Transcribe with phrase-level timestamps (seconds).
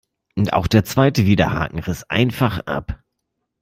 [0.51, 3.03] Auch der zweite Widerhaken riss einfach ab.